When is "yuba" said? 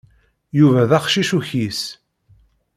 0.59-0.89